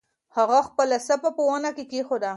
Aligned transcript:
هغه 0.37 0.59
خپله 0.67 0.97
صافه 1.07 1.29
په 1.37 1.41
ونه 1.49 1.69
کې 1.75 1.83
کېښوده. 1.91 2.29